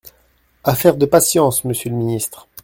Affaire 0.63 0.97
de 0.97 1.05
patience, 1.05 1.63
monsieur 1.63 1.91
le 1.91 1.95
ministre. 1.95 2.47